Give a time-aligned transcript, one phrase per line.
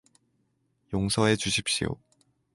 [0.93, 1.99] 용서해 주십시오